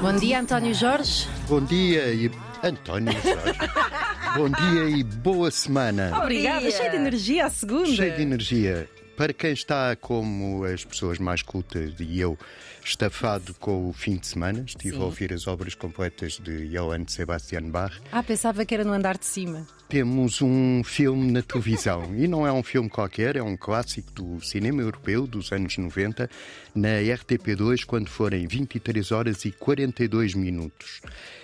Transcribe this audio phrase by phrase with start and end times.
[0.00, 1.28] Bom dia, António Jorge.
[1.46, 2.30] Bom dia e.
[2.62, 3.58] António Jorge.
[4.34, 6.10] Bom dia e boa semana.
[6.22, 7.86] Obrigada, cheio de energia à segunda.
[7.86, 8.88] Cheio de energia.
[9.16, 12.38] Para quem está como as pessoas mais cultas e eu,
[12.82, 17.68] estafado com o fim de semana, estive a ouvir as obras completas de Johann Sebastian
[17.70, 17.92] Bach.
[18.10, 19.66] Ah, pensava que era no andar de cima.
[19.90, 24.40] Temos um filme na televisão e não é um filme qualquer, é um clássico do
[24.40, 26.30] cinema europeu dos anos 90,
[26.74, 31.02] na RTP2, quando forem 23 horas e 42 minutos.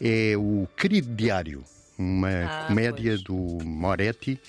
[0.00, 1.62] É o Querido Diário,
[1.98, 3.22] uma Ah, comédia pois.
[3.22, 4.40] do Moretti.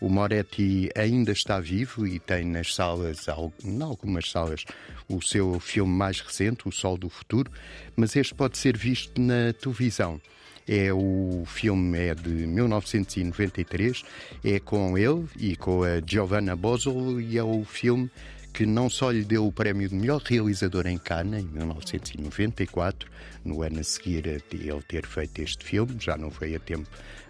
[0.00, 4.64] O Moretti ainda está vivo e tem nas salas, al- em algumas salas,
[5.08, 7.50] o seu filme mais recente, O Sol do Futuro,
[7.96, 10.20] mas este pode ser visto na televisão.
[10.68, 14.02] É o filme é de 1993,
[14.44, 18.10] é com ele e com a Giovanna Bozzolo e é o filme
[18.56, 23.06] que não só lhe deu o prémio de melhor realizador em Cannes em 1994,
[23.44, 26.88] no ano a seguir a ele ter feito este filme, já não foi a tempo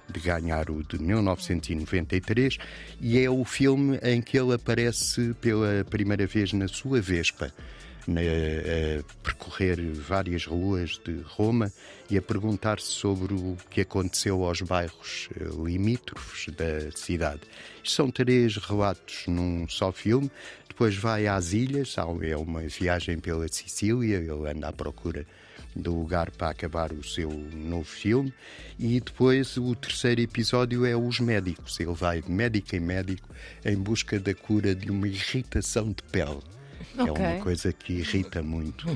[0.09, 2.59] de ganhar o de 1993,
[3.01, 7.53] e é o filme em que ele aparece pela primeira vez na sua Vespa
[8.07, 9.03] na- a
[9.37, 11.73] percorrer várias ruas de Roma
[12.11, 17.43] e a perguntar-se sobre o que aconteceu aos bairros eh, limítrofes da cidade.
[17.85, 20.31] São três relatos num só filme.
[20.69, 25.27] Depois vai às ilhas, é uma viagem pela Sicília, ele anda à procura
[25.75, 28.33] do lugar para acabar o seu novo filme.
[28.79, 31.79] E depois o terceiro episódio é os médicos.
[31.81, 33.29] Ele vai de médico em médico
[33.65, 36.43] em busca da cura de uma irritação de pele.
[36.99, 37.25] É Ok.
[37.25, 38.87] uma coisa que irrita muito.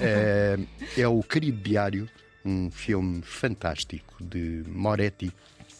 [0.00, 0.58] é,
[0.96, 2.08] é o Querido Diário,
[2.44, 5.32] um filme fantástico de Moretti,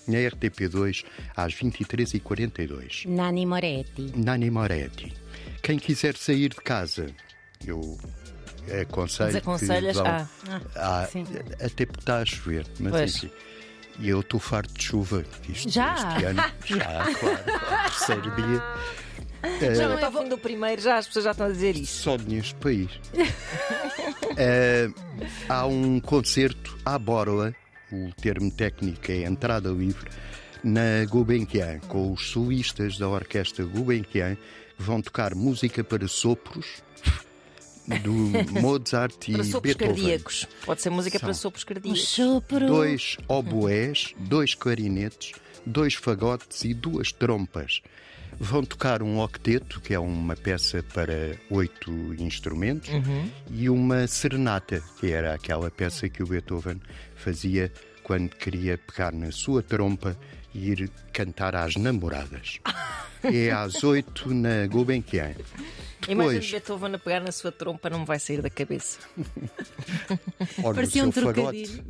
[0.08, 1.04] na RTP2,
[1.36, 3.06] às 23h42.
[3.08, 4.12] Nani Moretti.
[4.16, 5.12] Nani Moretti.
[5.62, 7.06] Quem quiser sair de casa,
[7.66, 7.98] eu
[8.82, 9.28] aconselho.
[9.32, 9.96] Desaconselhas?
[9.96, 10.26] Vão, Ah,
[10.76, 11.24] Ah, sim.
[11.60, 13.16] até porque está a chover, mas Pois.
[13.16, 13.30] enfim.
[13.98, 15.24] E eu estou farto de chuva.
[15.48, 15.94] Isto, Já?
[15.94, 16.42] Este ano.
[16.66, 16.78] Já,
[17.14, 17.14] claro.
[17.18, 18.62] claro, Terceiro dia.
[19.74, 22.02] Já não fim do primeiro, já as pessoas já estão a dizer isso.
[22.02, 22.90] Só neste país.
[24.36, 24.88] Eh,
[25.48, 27.54] há um concerto à borla,
[27.92, 30.10] o termo técnico é entrada livre,
[30.62, 34.36] na Gulbenkian, com os solistas da orquestra Gulbenkian,
[34.76, 36.66] que vão tocar música para sopros
[38.02, 38.12] do
[38.60, 39.94] Mozart e Para sopros Beethoven.
[40.02, 40.46] cardíacos.
[40.64, 41.26] Pode ser música São.
[41.26, 42.08] para sopros cardíacos.
[42.08, 42.66] sopro.
[42.66, 45.32] dois oboés, dois clarinetes,
[45.64, 47.80] dois fagotes e duas trompas.
[48.38, 52.90] Vão tocar um octeto, que é uma peça para oito instrumentos,
[53.50, 56.80] e uma serenata, que era aquela peça que o Beethoven
[57.14, 60.16] fazia quando queria pegar na sua trompa
[60.54, 62.60] e ir cantar às namoradas.
[63.24, 65.34] é às oito na Gulbenkian.
[66.08, 68.98] Imagina Depois, Beethoven a pegar na sua trompa, não me vai sair da cabeça.
[70.62, 71.84] Parecia seu um trocadilho.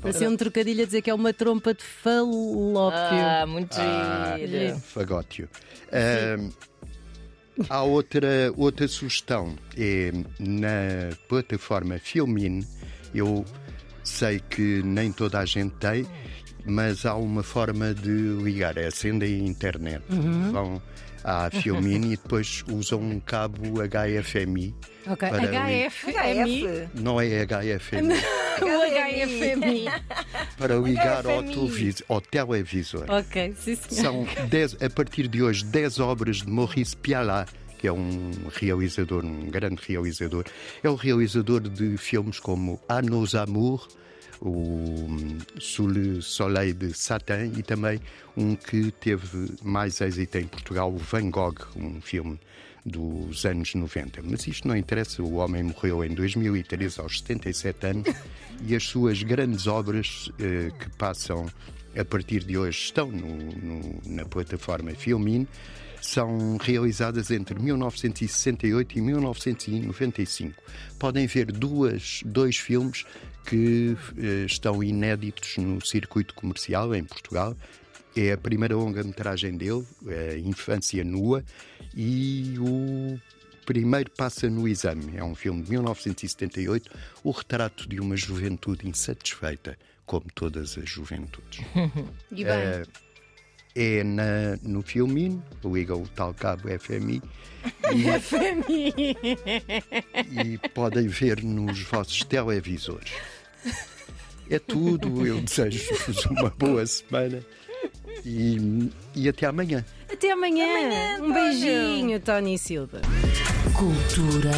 [0.00, 2.98] Parecia um trocadilho a dizer que é uma trompa de falópio.
[2.98, 4.78] Ah, muito Ah, giro.
[4.80, 5.48] Fagótio.
[5.92, 6.50] Ahm,
[7.68, 9.56] há outra, outra sugestão.
[9.76, 12.66] É na plataforma Filmin.
[13.14, 13.44] Eu
[14.02, 16.06] sei que nem toda a gente tem,
[16.68, 18.10] mas há uma forma de
[18.42, 18.76] ligar.
[18.76, 20.02] É acendem a internet.
[20.52, 20.80] Vão
[21.24, 24.74] à Filmin e depois usam um cabo HFMI.
[25.06, 25.28] ok.
[25.28, 26.64] para HFMI.
[26.64, 26.88] HF.
[26.94, 28.14] Não é HFMI.
[28.58, 29.84] O HFMI.
[30.58, 31.54] para ligar ao, HFMI.
[31.54, 33.04] televis- ao televisor.
[33.08, 34.02] ok, sim, senhor.
[34.02, 39.24] São dez, a partir de hoje 10 obras de Maurice Pialat, que é um realizador,
[39.24, 40.44] um grande realizador.
[40.82, 43.88] É o realizador de filmes como A nos Amours,
[44.40, 48.00] o hum, Sous le Soleil de Satin e também
[48.36, 52.38] um que teve mais êxito em Portugal, Van Gogh, um filme
[52.84, 54.22] dos anos 90.
[54.22, 58.14] Mas isto não interessa, o homem morreu em 2013 aos 77 anos
[58.66, 61.46] e as suas grandes obras eh, que passam
[61.96, 65.46] a partir de hoje estão no- no- na plataforma Filmin
[66.00, 70.62] são realizadas entre 1968 e 1995.
[70.98, 73.04] Podem ver duas, dois filmes
[73.44, 77.56] que eh, estão inéditos no circuito comercial em Portugal.
[78.16, 79.84] É a primeira longa-metragem dele,
[80.44, 81.44] Infância Nua,
[81.94, 83.18] e o
[83.66, 85.16] Primeiro Passa no Exame.
[85.16, 86.90] É um filme de 1978,
[87.22, 91.60] o retrato de uma juventude insatisfeita, como todas as juventudes.
[92.32, 92.82] E bem,
[93.76, 97.22] É na, no Filmin, liga o tal cabo FMI
[98.20, 98.94] FMI.
[100.42, 103.12] e podem ver nos vossos televisores.
[104.50, 107.40] É tudo, eu desejo-vos uma boa semana
[108.24, 109.84] e, e até amanhã.
[110.10, 110.64] Até amanhã.
[110.66, 113.00] amanhã, um beijinho, Tony Silva.
[113.74, 114.52] Cultura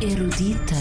[0.00, 0.76] Erudita.